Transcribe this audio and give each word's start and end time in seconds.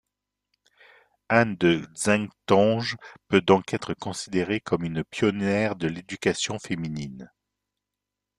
Anne 1.29 1.55
de 1.57 1.85
Xainctonge 1.93 2.97
peut 3.27 3.39
donc 3.41 3.71
être 3.71 3.93
considérée 3.93 4.59
comme 4.59 4.83
une 4.83 5.03
pionnière 5.03 5.75
de 5.75 5.85
l’éducation 5.87 6.57
féminine. 6.57 7.31